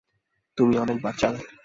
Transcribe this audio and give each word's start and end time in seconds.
তুমি 0.57 0.75
অনেক 0.77 0.97
বাচাল। 1.01 1.33